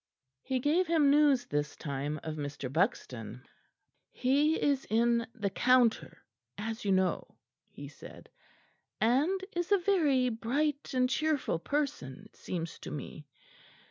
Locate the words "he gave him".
0.41-1.11